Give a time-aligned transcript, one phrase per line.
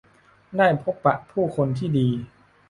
[0.57, 2.07] ได้พบปะผู้คนที่ดี